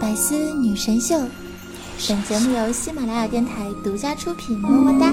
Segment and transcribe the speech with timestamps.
[0.00, 1.16] 百思女神秀，
[2.08, 5.12] 本节目由喜马拉雅电台独家出品，么么哒。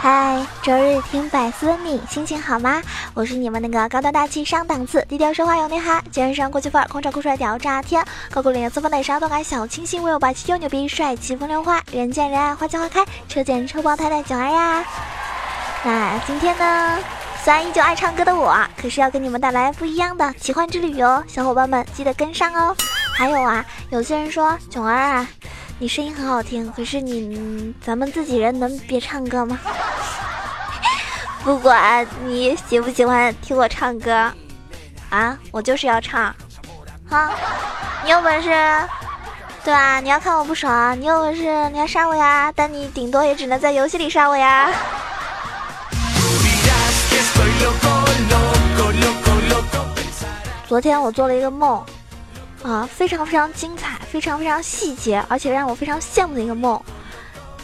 [0.00, 2.80] 嗨，周日听百思问你，心情好吗？
[3.14, 14.84] 我是你们那个高端大气上档次、低调奢华有内涵、精神上国际范儿、空巢酷帅屌炸天、高冷脸色风奶沙动感小清新、威武霸气又牛逼、帅气风流花、人见人爱花见花开、车见车爆胎的囧儿呀！
[15.82, 16.98] 那今天呢，
[17.42, 22.72] 虽然依旧爱唱歌的我，可是要给你们带来不一样的奇幻之旅哦，小伙伴们记得跟上哦。
[23.16, 25.26] 还有啊，有些人说囧儿啊。
[25.80, 29.56] 你声音很好听，可是你咱们自己人能别唱歌吗？
[31.44, 34.28] 不管你喜不喜欢听我唱歌，
[35.08, 36.34] 啊，我就是要唱，
[37.08, 37.30] 好，
[38.02, 38.48] 你有本事，
[39.64, 40.00] 对吧？
[40.00, 44.70] 你要看我不爽，你有本事你要杀我呀，但你顶多也只能在游戏里杀我呀。
[50.66, 51.82] 昨天我做了一个梦。
[52.62, 56.80] 啊，非常非常精彩，非常非常细节，而且让我非常羡慕的一个梦。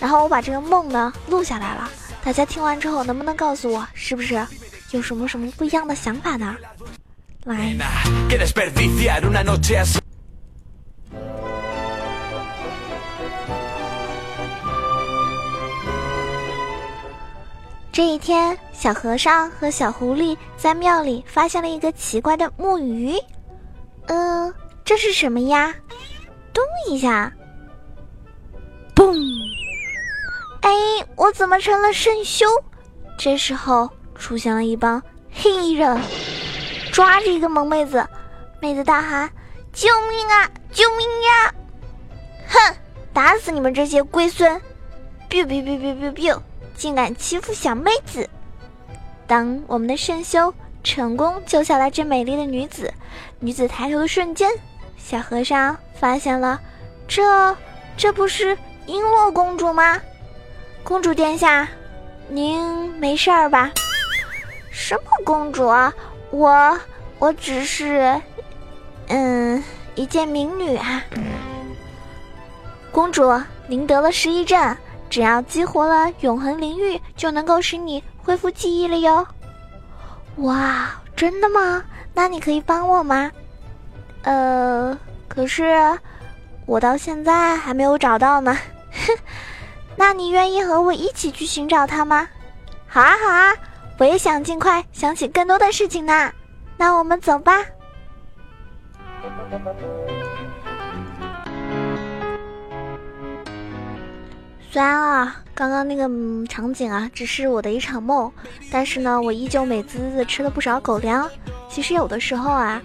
[0.00, 1.90] 然后我把这个梦呢录下来了，
[2.22, 4.34] 大家听完之后能不能告诉我，是不是
[4.92, 6.56] 有什么什么不一样的想法呢？
[7.44, 7.74] 来，
[17.92, 23.14] 这一天，小和尚和小狐狸在庙里发现了一个奇怪的木鱼，
[24.06, 24.54] 嗯。
[24.84, 25.74] 这是什么呀？
[26.52, 27.32] 咚一下，
[28.94, 29.16] 嘣！
[30.60, 30.70] 哎，
[31.16, 32.46] 我怎么成了圣修？
[33.18, 35.98] 这时候出现了一帮黑衣人，
[36.92, 38.06] 抓着一个萌妹子，
[38.60, 39.30] 妹子大喊
[39.72, 40.50] ：“救命啊！
[40.70, 41.54] 救命呀！”
[42.46, 42.76] 哼，
[43.12, 44.60] 打死你们这些龟孙
[45.30, 46.42] ！biu biu biu biu biu biu，
[46.76, 48.28] 竟敢欺负小妹子！
[49.26, 52.92] 当我们的圣修成功救下来这美丽的女子，
[53.40, 54.50] 女子抬头的瞬间。
[54.96, 56.60] 小和尚发现了，
[57.06, 57.56] 这
[57.96, 58.56] 这不是
[58.86, 60.00] 璎珞公主吗？
[60.82, 61.68] 公主殿下，
[62.28, 63.70] 您没事儿吧？
[64.70, 65.92] 什么公主啊？
[66.30, 66.78] 我
[67.18, 68.20] 我只是，
[69.08, 69.62] 嗯，
[69.94, 71.02] 一介民女啊。
[72.90, 74.76] 公主，您得了失忆症，
[75.08, 79.26] 只要激活了永恒灵域，就能够使你恢复记忆了哟。
[80.36, 81.84] 哇，真的吗？
[82.12, 83.30] 那你可以帮我吗？
[84.24, 84.98] 呃，
[85.28, 85.76] 可是
[86.66, 88.56] 我到现在还没有找到呢。
[89.96, 92.26] 那你愿意和我一起去寻找他吗？
[92.88, 93.54] 好啊，好啊，
[93.98, 96.32] 我也想尽快想起更多的事情呢。
[96.76, 97.52] 那我们走吧。
[104.70, 106.08] 虽然啊，刚刚那个
[106.48, 108.32] 场景啊，只是我的一场梦，
[108.72, 111.30] 但是呢，我依旧美滋滋的吃了不少狗粮。
[111.68, 112.80] 其实有的时候啊。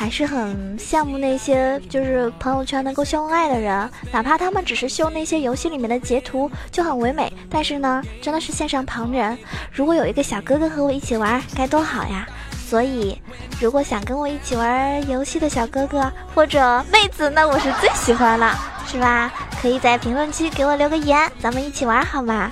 [0.00, 9.36] 还是很羡慕那些就是朋友圈能够秀恩爱的人，哪怕他们只是秀那些游戏里面的截图就很唯美，但是呢，真的是羡上旁人。
[9.70, 12.26] 如果有一个小哥哥和我一起玩，该多好呀！
[12.66, 13.20] 所以，
[13.60, 18.56] 如果想跟我一起玩游戏的小哥哥或者妹子，那我是最喜欢了，
[18.86, 19.30] 是吧？
[19.60, 22.48] 可以在评论区给我留个言，咱们一起玩好吗？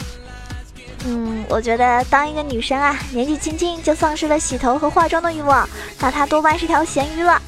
[1.05, 5.67] 嗯，我觉得当一个女生啊，年纪轻轻就丧失了洗头和化妆的欲望，
[6.01, 7.41] 那她多半是条咸鱼了。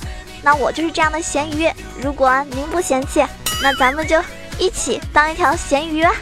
[0.42, 3.22] 那我就是这样的咸鱼，如果您不嫌弃，
[3.62, 4.18] 那咱们就
[4.58, 6.12] 一起当一条咸鱼吧。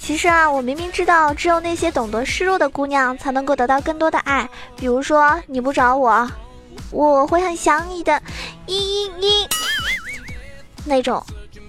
[0.00, 4.48] 其实啊，我明明知道，只有那些懂得示弱的姑娘才能够得到更多的爱。
[4.76, 6.28] 比如说，你不找我，
[6.90, 8.12] 我会很想你的，
[8.66, 9.48] 嘤嘤嘤，
[10.84, 11.24] 那种。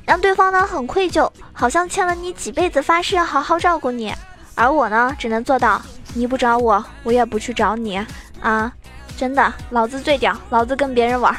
[0.08, 4.16] 让对方呢很愧疚，好像欠了你几辈子发誓要好好照顾你，
[4.56, 5.82] 而我呢只能做到
[6.14, 8.04] 你不找我，我也不去找你
[8.42, 8.72] 啊！
[9.18, 11.36] 真的，老子最屌，老子跟别人玩。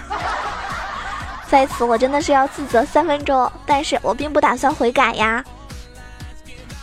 [1.48, 5.42] 在此我真的是要自责三分钟，但是我并不打算悔改呀。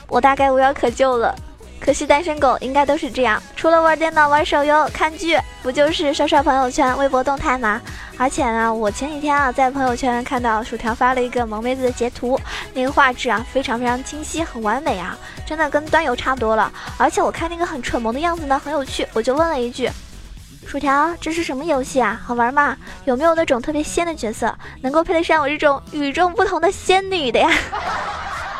[0.08, 1.36] 我大概无药可救了。
[1.86, 7.80] 可惜单身狗应该都是这样，除了玩电脑、玩手游、看剧，不就是刷刷朋友圈、微博动态吗？
[8.18, 12.42] 而且呢，我前几天啊，在朋友圈看到薯条发了一个萌妹子的截图，
[12.74, 15.16] 那个画质啊，非常非常清晰，很完美啊，
[15.46, 16.72] 真的跟端游差不多了。
[16.98, 19.88] 而且我看那个很蠢萌的样子呢，很有趣，我就问了一句
[20.66, 22.20] ：“薯条，这是什么游戏啊？
[22.26, 22.76] 好玩吗？
[23.04, 24.52] 有没有那种特别仙的角色，
[24.82, 27.48] 能够配得上我这种与众不同的仙女的呀？”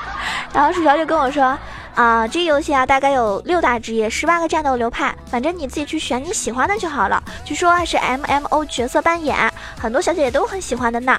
[0.54, 1.58] 然后薯条就跟我说。
[1.96, 7.24] 啊，这游戏啊，大概有六大职业，十八个战斗流派，反正你自己去选你喜欢的就好了。
[7.46, 9.50] 据说还是 M M O 角色扮演，
[9.80, 11.18] 很多小姐姐都很喜欢的呢。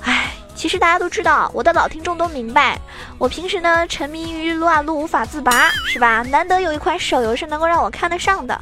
[0.00, 2.78] 唉，其实大家都知道，我的老听众都明白，
[3.18, 6.22] 我平时呢沉迷于撸啊撸无法自拔，是吧？
[6.22, 8.58] 难得有一款手游是能够让我看得上的，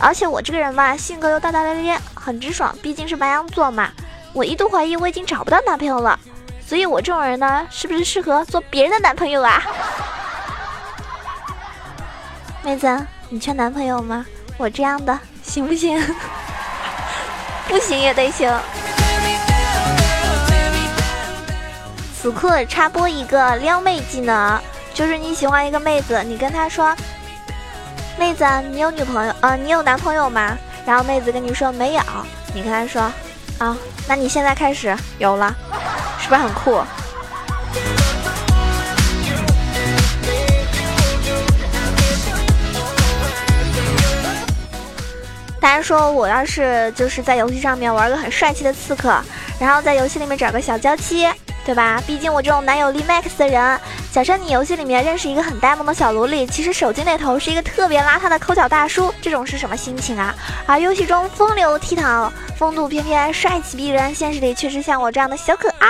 [0.00, 3.88] 而且我这个人嘛，性格又大大咧咧，很直爽，毕竟是白羊座嘛。
[4.32, 6.18] 我一度怀疑我已经找不到男朋友了。
[6.66, 9.62] 所以，我这种人呢，是不是适合做别人的男朋友啊？
[12.66, 12.88] 妹子，
[13.28, 14.26] 你缺男朋友吗？
[14.58, 16.02] 我这样的行不行？
[17.70, 18.52] 不行也得行。
[22.20, 24.60] 此刻插播一个撩妹技能，
[24.92, 26.92] 就是你喜欢一个妹子，你跟她说
[28.18, 29.32] ：“妹子，你有女朋友？
[29.42, 32.02] 呃，你有男朋友吗？”然后妹子跟你说没有，
[32.52, 33.00] 你跟她说
[33.64, 33.76] ：“啊，
[34.08, 35.54] 那你现在开始有了。”
[36.18, 36.82] 是不是很酷？
[45.66, 49.20] 大家说我要是就是在游戏上面玩个很帅气的刺客，
[49.58, 51.28] 然后在游戏里面找个小娇妻，
[51.64, 52.00] 对吧？
[52.06, 53.80] 毕竟我这种男友力 max 的人。
[54.12, 60.32] 假设你游戏里面认识一个很呆萌的小萝莉，其实手机那头是一个特别邋遢的抠脚大叔，这种是什么心情啊？
[60.66, 65.88] 而游戏中风流倜傥、风度翩翩、帅气逼人，现实里却是像我这样的小可爱，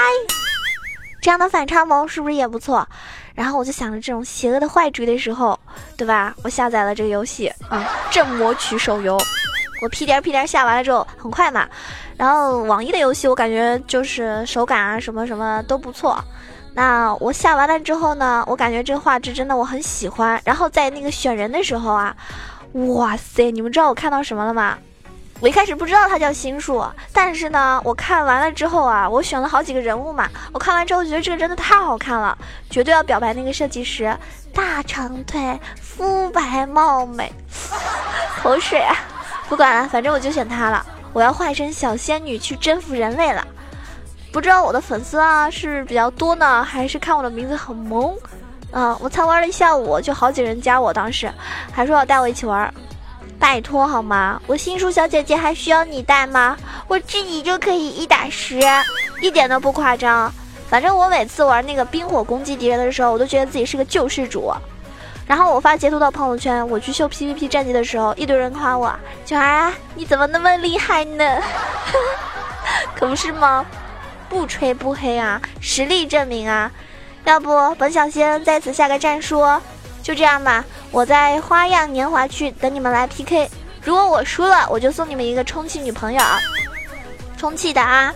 [1.20, 2.88] 这样的反差萌是不是也不错？
[3.34, 5.61] 然后我就想着这种邪恶的坏主意的时候，
[5.99, 6.34] 对吧？
[6.43, 9.20] 我下载了这个游戏啊，镇魔曲手游，
[9.82, 11.69] 我屁颠屁颠下完了之后很快嘛。
[12.17, 16.19] 然后网易的游戏我感觉就是手感啊什么什么都不错。
[16.75, 18.44] 那我下完了之后呢？
[18.46, 20.38] 我感觉这画质真的我很喜欢。
[20.44, 22.14] 然后在那个选人的时候啊，
[22.73, 23.50] 哇塞！
[23.50, 24.76] 你们知道我看到什么了吗？
[25.40, 30.28] 我一开始不知道他叫心术，但是呢，我看完了之后啊，我选了好几个人物嘛。
[30.52, 32.37] 我看完之后觉得这个真的太好看了，
[32.69, 34.14] 绝对要表白那个设计师。
[34.52, 37.32] 大长腿，肤白貌美，
[38.43, 38.96] 口水啊！
[39.48, 40.84] 不管了，反正我就选他了。
[41.12, 43.46] 我要化身小仙女去征服人类了。
[44.32, 48.14] 不知道我的粉丝啊是比较多呢，还是看我的名字很萌？
[48.72, 51.32] 嗯，我才玩了一下午，就好几人加我，当时
[51.72, 52.72] 还说要带我一起玩，
[53.38, 54.38] 拜托好吗？
[54.46, 56.56] 我新书小姐姐还需要你带吗？
[56.87, 58.60] 我自己就可以一打十，
[59.22, 60.31] 一点都不夸张。
[60.69, 64.52] 反正我每次玩那个冰火攻击敌人的时候，我都觉得自己是个救世主。
[65.26, 68.94] 然后我发截图到朋友圈，我去秀 PVP 战绩的时候，一堆人夸我，
[69.25, 71.43] 九儿啊，你怎么那么厉害呢？
[72.94, 73.67] 可不是吗？
[74.28, 76.70] 不吹不黑啊，实力证明啊！
[77.25, 79.44] 要不本小仙在此下个战书，
[80.02, 80.64] 就这样吧。
[80.90, 83.50] 我在花样年华区等你们来 PK。
[83.82, 86.20] 如果我输了，我就送你们一个充气女朋友，
[87.37, 88.14] 充气的啊！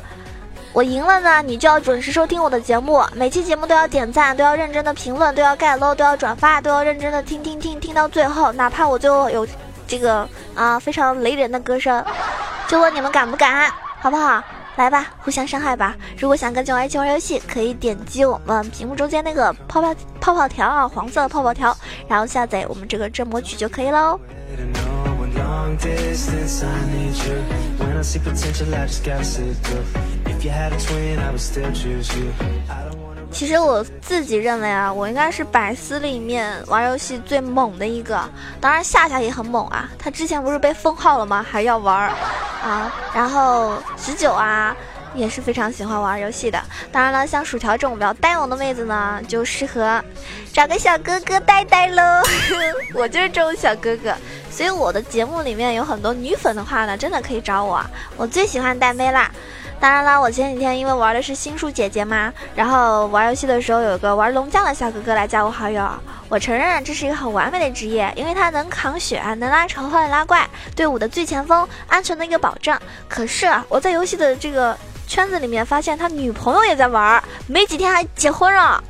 [0.72, 9.46] 我赢了呢，你就要准时收听我的节目，每期节目都要点赞，都要认真的评论，都要盖楼，都要转发，都要认真的听听听听到最后，哪怕我就有
[9.86, 12.04] 这个啊非常雷人的歌声，
[12.68, 13.68] 就问你们敢不敢，
[14.00, 14.42] 好不好？
[14.76, 15.94] 来吧，互相伤害吧。
[16.16, 21.76] 如果想跟九儿一起玩游戏，可以点击我们屏幕中间那个泡泡泡泡条啊，黄色的泡泡条，
[22.08, 24.18] 然后下载我们这个镇魔曲就可以喽。
[33.32, 38.20] 其实我自己认为啊，我应该是百思里面玩游戏最猛的一个。
[38.60, 41.44] 当然夏夏也很猛啊，他之前不是被封号了吗？
[41.48, 42.10] 还要玩
[42.64, 42.92] 啊。
[43.14, 44.74] 然后十九啊，
[45.14, 46.60] 也是非常喜欢玩游戏的。
[46.92, 50.02] 当然了，像薯条这种比较呆萌的妹子呢，就适合
[50.52, 52.02] 找个小哥哥带带喽。
[52.94, 54.14] 我就是这种小哥哥，
[54.50, 57.84] 所以我的节目里面有很多女粉的话呢，真的可以找我。
[58.16, 59.30] 我最喜欢带妹啦。
[59.80, 65.88] 当然啦，我前几天因为玩的是心术姐姐嘛，然后玩游戏的时候有个玩龙将的小哥哥来加我好友。
[66.28, 72.80] 我承认这是一个很完美的职业，因为他能扛血，能拉仇恨、拉怪，队伍的最前锋，安全的一个保障。
[73.08, 74.76] 可是我在游戏的这个
[75.10, 78.80] 圈子里面发现他女朋友也在玩，没几天还结婚了。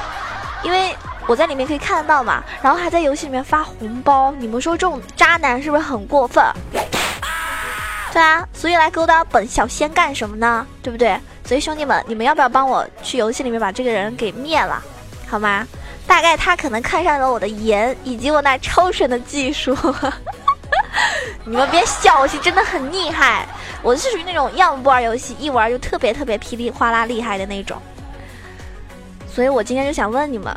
[0.64, 0.96] 因为
[1.26, 4.32] 我在里面可以看得到嘛，然后还在游戏里面发红包。
[4.38, 6.42] 你们说这种渣男是不是很过分？
[6.72, 10.66] 对啊，所以来勾搭本小仙干什么呢？
[10.82, 11.20] 对不对？
[11.44, 14.82] 所以兄弟们，你们要不要帮我去游戏里面把这个人给灭了，
[15.28, 15.66] 好吗？
[16.06, 19.76] 大概他可能看上了我的颜以及我那超神的技术。
[21.44, 23.46] 你们别小气，真的很厉害。
[23.82, 27.80] 我是属于那种要么不玩游戏，一玩就特别特别噼里哗啦厉害的那种。
[29.32, 30.54] 所以我今天就想问你们，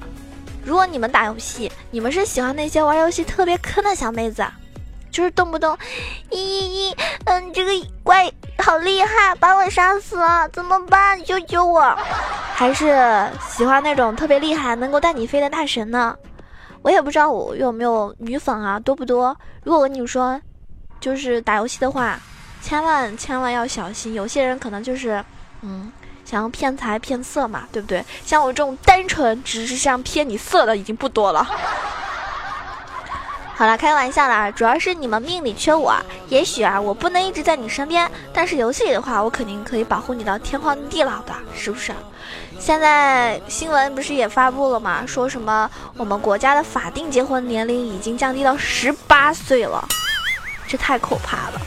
[0.63, 4.45] 如果你们打游戏，你们是喜欢那些玩游戏特别坑的小妹子？
[5.11, 5.77] 就是动不动，
[6.29, 11.21] 咦咦咦，嗯，这个怪好厉害，把我杀死了，怎么办？
[11.25, 11.81] 救救我！
[12.55, 16.15] 还是喜欢那种特别厉害，能够带你飞的大神呢？
[16.81, 19.35] 我也不知道我有没有女粉啊，多不多？
[19.63, 20.39] 如果我跟你说，
[21.01, 22.17] 就是打游戏的话，
[22.61, 25.23] 千万千万要小心，有些人可能就是，
[25.61, 25.91] 嗯，
[26.23, 28.05] 想要骗财骗色嘛，对不对？
[28.25, 31.45] 像我这种单纯只是想骗你色的已经不多了。
[33.55, 35.95] 好了，开玩笑啦，主要是你们命里缺我。
[36.29, 41.93] 也许啊，我不能一直在你身边，但是游戏里的话，我肯定可以保护你到天荒地老的，是不是？
[42.59, 45.03] 现在新闻不是也发布了吗？
[45.05, 49.87] 说什么我们国家的法定结婚年龄已经降低到十八岁了，
[50.67, 51.61] 这太可怕了。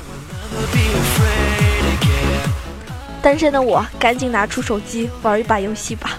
[3.23, 6.19] 单身的我，赶紧拿出手机玩一把游戏吧。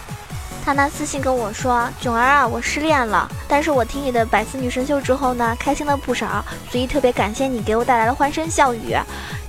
[0.63, 8.95] 他呢私信跟我说：“囧儿啊，我失恋了，但是我听你的百思女神秀之后呢，开心了不少，所以特别感谢你给我带来的欢声笑语。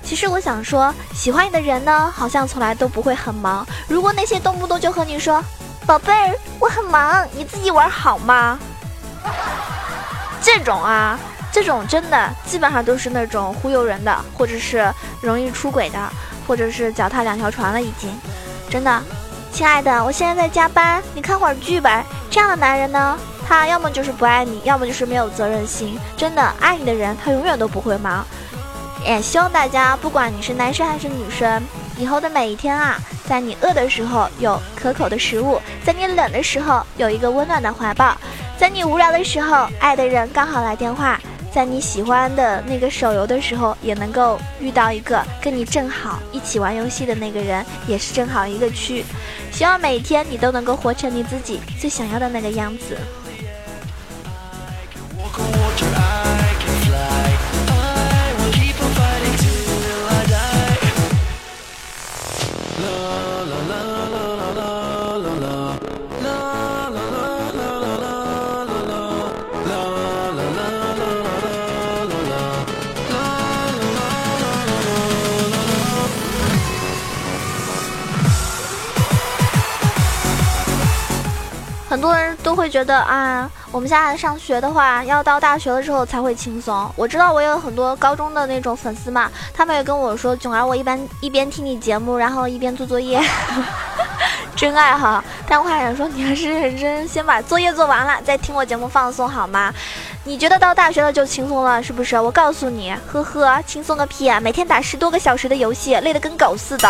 [0.03, 3.65] 其实我想说，喜欢你的人呢，好像从来都不会很忙。
[3.87, 5.41] 如果那些动不动就和你说
[5.85, 8.59] ‘宝贝儿，我很忙，你自己玩好吗’，
[10.41, 11.17] 这种啊，
[11.51, 14.91] 这种真的基本上都是那种忽悠人的，或者是
[15.21, 15.99] 容易出轨的，
[16.47, 18.09] 或者是脚踏两条船了，已经，
[18.67, 19.01] 真的。”
[19.53, 22.03] 亲爱的，我现在在加班，你看会儿剧呗。
[22.31, 23.15] 这样的男人呢，
[23.47, 25.95] 他要么就是不爱你，要么就是没有责任心。
[26.17, 28.25] 真的，爱你的人他永远都不会忙。
[29.05, 31.61] 也希望大家，不管你是男生还是女生，
[31.97, 32.97] 以后的每一天啊，
[33.29, 38.17] 在你饿的时候有可口的食物，在你冷的时候有一个温暖的怀抱，
[38.57, 41.19] 在你无聊的时候，爱的人刚好来电话。
[41.53, 49.05] 在你喜欢的那个手游的时候，也能够遇到一个跟你正好一起玩游戏的那个人，也是正好一个区。
[49.51, 52.97] 希望每天你都能够活成你自己最想要的那个样子。
[81.93, 86.91] 很多人都会觉得啊，我们现在上学的话，要到大学了之后才会轻松。
[86.95, 93.21] 我知道我有很多高中的那种粉丝嘛，他们也跟我说，囧儿，我一般一边听你节目，然后一边做作业，
[94.57, 95.23] 真爱哈。
[95.47, 99.71] 但我还想说，你还是认真先把作业做完了，再听我节目放松好吗？
[100.23, 102.19] 你觉得到大学了就轻松了是不是？
[102.19, 104.39] 我告诉你，呵呵，轻松个屁啊！
[104.39, 106.89] 每天打十多个小时的游戏，累得跟狗似的。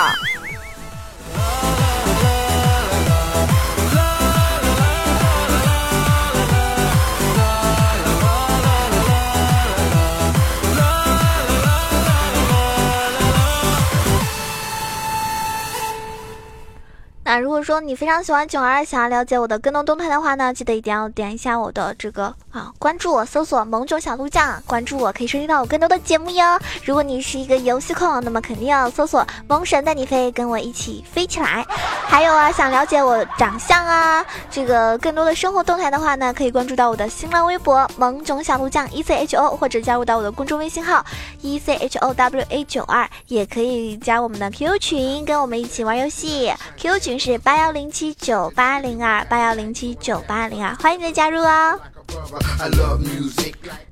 [17.33, 26.59] 那如果说你非常喜欢囧儿，想要了解我的更多动态的话呢，记得一定要点一下我的这个啊，关注我，搜索萌囧小鹿酱，关注我可以收听到我更多的节目哟。
[26.85, 31.65] 如果你是一个游戏控，那么肯定要搜索萌神带你飞，跟我一起飞起来。
[32.05, 41.03] 还有啊，想了解我长相啊，这个更多的生活动态的话呢，可以关注到我的新浪微博萌囧小鹿酱 E C H O，或者加入到我的公众微信号
[41.41, 46.53] E C H O W A 九二，也可以加我们的 QQ 群，跟我们一起玩游戏。
[46.77, 47.23] QQ 群。
[47.25, 51.80] 是八幺零七九八零二八幺零七九八零二，欢迎你的加入哦。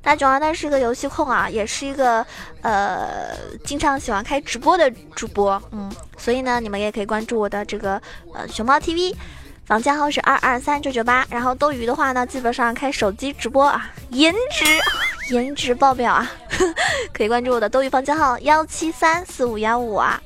[0.02, 2.26] 大囧儿呢是个游戏控啊，也是一个
[2.62, 3.34] 呃
[3.64, 7.94] 经常喜欢开直播的主播，嗯，所以呢你们也可以关注我的这个
[8.34, 9.16] 呃熊猫 TV，
[9.66, 14.66] 房间号是二二三九九八，然后斗鱼的话呢基本上开手机直播啊，颜值
[15.34, 16.30] 颜值爆表啊，
[17.16, 20.22] 可以关注我的斗鱼房间号幺七三四五幺五啊。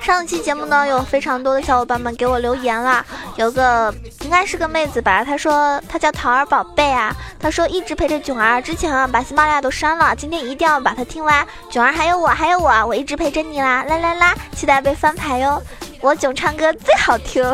[0.00, 3.04] 上期节目呢，有非常多的小伙伴们给我留言了，
[3.36, 11.46] 有个应该是个妹子吧，她说她叫桃儿宝贝啊，她说一直陪着囧儿，之前啊把喜马拉雅都删了，今天一定要把它听完。
[11.70, 15.60] 囧儿还有我，还有我，我一直陪着你啦，啦啦啦，期待被翻牌哟。
[16.00, 17.44] 我囧唱歌最好听，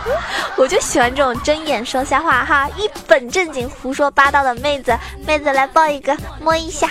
[0.56, 6.88] 我就喜欢这种睁眼说瞎话哈，一本正经胡说八道的妹子，妹子来抱一个，摸一下。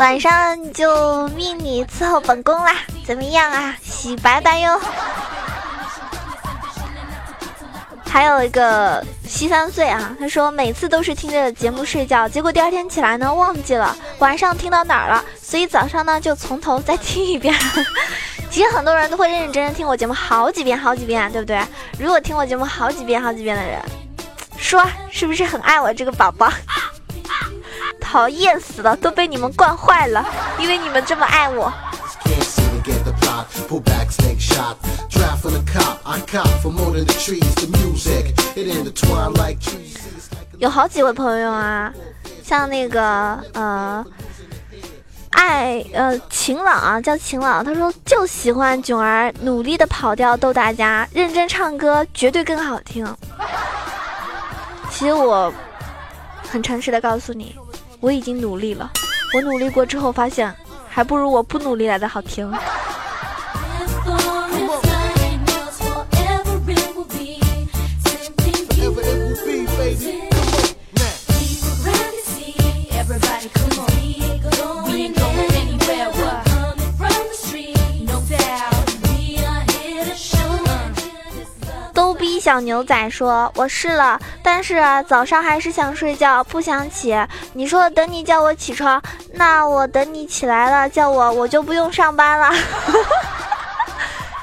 [0.00, 3.76] 晚上就命你伺候本宫啦，怎么样啊？
[3.82, 4.80] 洗白白哟。
[8.08, 17.54] 还有一个西三岁啊，他说每次都是听着节目睡觉，结果第二天起来呢忘记了晚上听到哪儿了，所以早上呢就从头再听一遍。
[18.50, 21.62] 其实很多人都会认认真真听我节目好几遍好几遍，对不对？
[21.98, 23.78] 如果听我节目好几遍好几遍的人，
[24.56, 26.50] 说是不是很爱我这个宝宝？
[28.10, 30.26] 讨厌死了，都被你们惯坏了，
[30.58, 31.72] 因为你们这么爱我。
[40.58, 41.92] 有好几位朋友啊，
[42.42, 44.04] 像那个呃，
[45.30, 53.06] 爱呃晴朗啊，叫晴朗，他说就喜欢囧儿努力的跑调逗大家，认真唱歌绝对更好听。
[54.90, 55.52] 其实我
[56.50, 57.54] 很诚实的告诉你。
[58.00, 58.90] 我已经努力了，
[59.34, 60.52] 我努力过之后发现，
[60.88, 62.50] 还不如我不努力来的好听。
[82.50, 87.16] 小牛仔说：“我试了，但是早上还是想睡觉，不想起。
[87.52, 89.00] 你说等你叫我起床，
[89.34, 92.50] 那我等你起来了叫我，我就不用上班了。”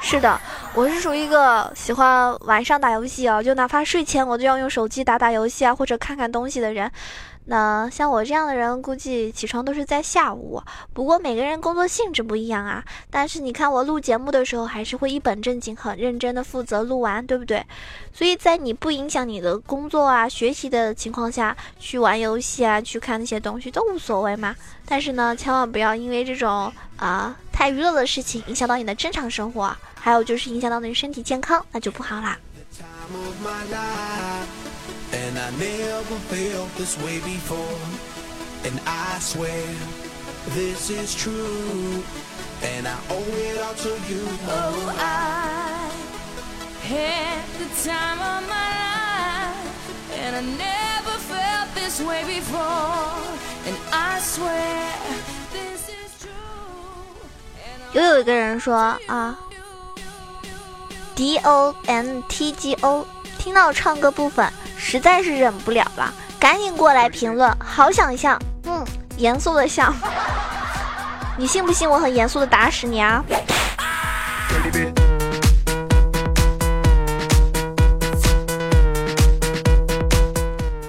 [0.00, 0.40] 是的，
[0.72, 6.90] 我是属于一个喜欢晚上打游戏啊，就哪怕睡前我都要用手机打打游戏啊，或者看看东西的人。
[7.50, 10.62] 那像我这样的人，估计起床都是在下午。
[10.92, 12.84] 不过每个人工作性质不一样啊。
[13.10, 17.64] 但是你看我录节目的时候，还是会一本正经、很认真的负责录完，对不对？
[18.12, 24.54] 所以在你不影响你的工作啊、学习的情况下去玩游戏啊、去看那些东西都无所谓嘛。
[24.84, 32.36] 但是呢，千万不要因为这种啊太娱乐的事情影响到你的正常生活，还有就是影响到你的身体健康，那就不好啦。
[35.13, 37.79] And I never felt this way before.
[38.65, 39.63] And I swear
[40.55, 42.03] this is true.
[42.63, 44.25] And I owe it all to you.
[44.47, 45.91] Oh, I
[46.87, 49.71] had the time of my life.
[50.17, 53.19] And I never felt this way before.
[53.65, 54.91] And I swear
[55.51, 56.31] this is true.
[57.93, 58.75] 又有一个人说
[59.07, 59.37] 啊，
[61.15, 63.05] D O N T G O，
[63.37, 64.51] 听到唱歌部分。
[64.90, 68.82] 实在是忍不了了，赶紧过来评论，好想笑，嗯，
[69.18, 69.92] 严肃的笑，
[71.36, 73.22] 你信不信我很严肃的打死你啊？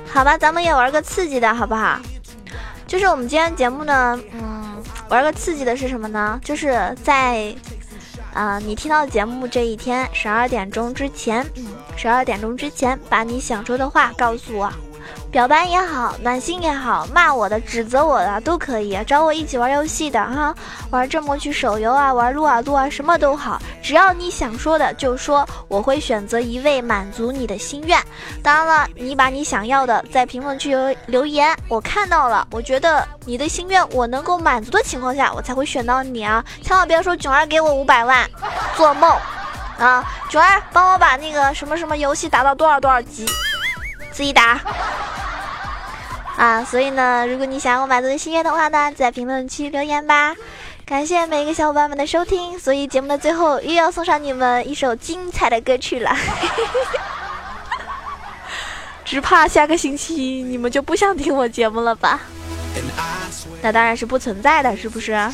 [0.07, 1.99] 好吧，咱们也玩个刺激的，好不好？
[2.87, 6.39] 就是我们今天节目呢，嗯，玩个刺激的是什么呢？
[6.41, 7.53] 就是在。
[8.31, 11.43] 啊，你听到节目这一天十二点钟之前，
[12.01, 14.71] 十二点钟之前把你想说的话告诉我。
[15.29, 20.55] 表白也好，暖心也好，骂我的、指责我的都可以，找我一起玩游戏的哈，
[20.91, 27.99] 玩这么去手游啊，玩撸啊撸啊，什么都好，只要你想说的就说，我会选择一位满足你的心愿。
[28.41, 38.29] 当然了，你把你想要的在评论区留留言，我看到了，我觉得你的心愿我能够满足的情况下，我才会选到你啊，千万不要说囧儿给我五百万，
[38.75, 39.11] 做梦
[39.79, 40.03] 啊！
[40.29, 43.25] 九儿帮我把那个什么什么游戏打到多少多少级，
[44.11, 44.59] 自己打。
[46.37, 50.35] 啊，所以呢，如果你想要我满足心愿的话呢，在评论区留言吧。
[50.85, 56.15] 感谢每一个小伙伴们的收听，所以节目的最后又要送上你们一首精彩的歌曲了。
[59.05, 62.19] 只怕下个星期你们就不想听我节目了吧？
[63.61, 65.11] 那当然是不存在的，是不是？
[65.11, 65.33] 用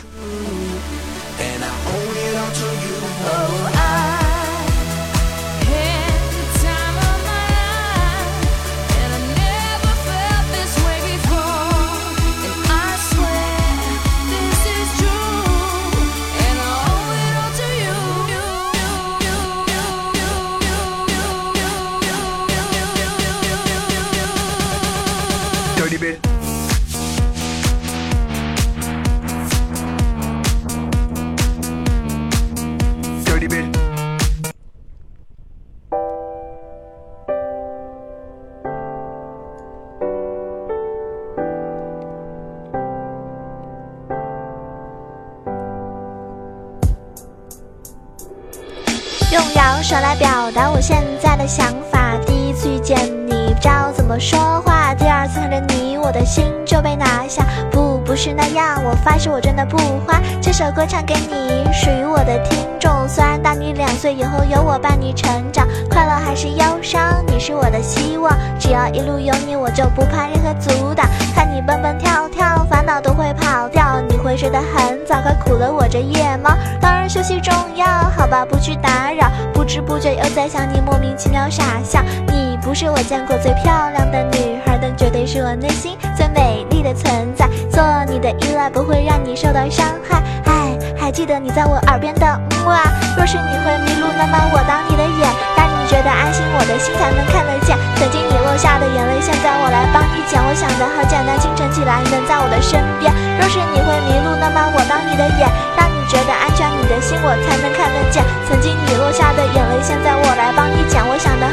[51.47, 52.17] 想法。
[52.25, 57.45] 第一次遇见你，不知道怎么说话；第二次看着你，我的心就被拿下。
[57.71, 57.84] 不，
[58.15, 60.21] 不是那样，我发誓我真的不花。
[60.41, 62.89] 这首歌唱给你，属于我的听众。
[63.09, 68.33] 虽然大你两岁，以后有我伴你成长，快乐还是忧伤，你是我的希望。
[68.57, 71.05] 只要一路有你，我就不怕任何阻挡。
[71.35, 73.99] 看你蹦蹦跳跳，烦恼都会跑掉。
[74.07, 76.51] 你会睡得很早，快苦了我这夜猫。
[76.79, 79.29] 当然休息重要，好吧，不去打扰。
[79.53, 82.01] 不知不觉又在想你，莫名其妙傻笑。
[82.27, 87.45] 你不是我见过最漂亮的女孩，但绝对是我内心最美丽的存在。
[87.69, 87.77] 做
[88.09, 90.17] 你的依赖不会让你受到伤害。
[90.49, 92.89] 哎，还记得你在我耳边的嗯啊。
[93.15, 97.77] 若是你会迷路，那么我当你的眼，让你觉得安心，我的心才能看得见。
[98.01, 100.41] 曾经你落下的眼泪，现在我来帮你捡。
[100.41, 103.13] 我想的很简单，清晨起来能在我的身边。
[103.37, 105.45] 若是你会迷路，那么我当你的眼，
[105.77, 108.25] 让你觉得安全，你的心我才能看得见。
[108.49, 110.97] 曾经你落下的眼泪，现在我来帮你捡。
[111.05, 111.44] 我想的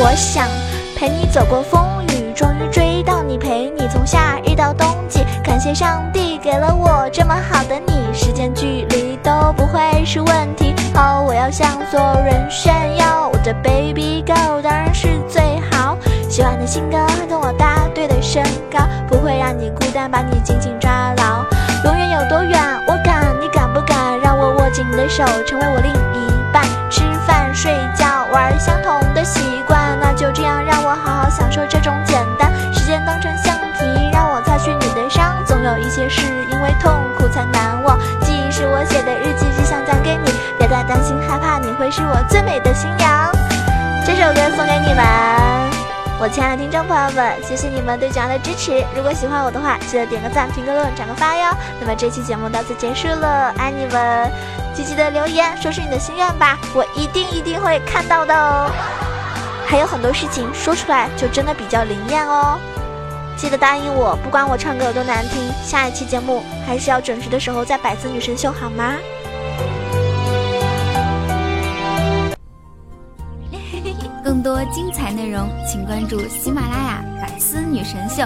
[0.00, 0.46] 我想
[0.96, 5.24] 陪你走过风雨，终于追到你，陪你从夏日到冬季。
[5.42, 10.72] 感谢上帝给了我这么好的你，时间距离都不会是问题。
[10.94, 15.98] 哦，我要向所有人炫耀，我的 baby girl 当然是最好。
[16.30, 16.96] 喜欢的性格
[17.28, 21.44] 跟我搭对的身高，不会让你孤单，把你紧紧抓牢。
[21.84, 24.16] 永远有多远，我敢，你敢不敢？
[24.20, 26.62] 让我握紧你的手，成为我另一半。
[26.88, 29.77] 吃饭、睡觉、玩相同的习惯，
[30.18, 32.52] 就这样，让我好好享受这种简单。
[32.74, 35.32] 时间当成橡皮，让我擦去你的伤。
[35.46, 37.96] 总有一些事，因为痛苦才难忘。
[38.20, 40.32] 记忆是我写的日记，只想讲给你。
[40.58, 43.32] 别再担心害怕，你会是我最美的新娘。
[44.04, 45.06] 这首歌送给你们，
[46.18, 48.84] 我亲爱的听众朋友们，谢谢你们对九阳的支持。
[48.96, 51.56] 如果喜欢我的话，记得点个赞、评个论、转个发哟。
[51.80, 54.28] 那么这期节目到此结束了，爱你们，
[54.74, 58.68] 积极的留言说出你的心愿吧，我一定一定会看到的哦。
[59.70, 62.58] 还有很多事情说出来就真的比较灵验哦。
[63.36, 68.94] 记得答应我，不管我唱歌有多难听，下一期节目还是要准时的时候在百思女神秀好吗？
[74.24, 78.22] 更多精彩内容，请关注喜马拉雅《百思女神秀》。